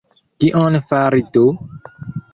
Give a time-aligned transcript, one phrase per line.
[0.43, 1.47] Kion fari do?